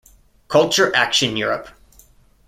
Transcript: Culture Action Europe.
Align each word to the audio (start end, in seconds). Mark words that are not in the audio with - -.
Culture 0.47 0.91
Action 0.95 1.37
Europe. 1.37 1.69